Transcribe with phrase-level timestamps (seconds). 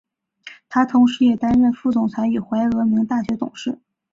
[0.67, 3.77] 他同时也担任副总裁与怀俄明大学董事。